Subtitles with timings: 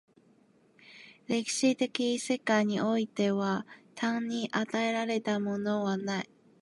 [1.27, 6.29] 歴史的世界においては単に与えられたものはない。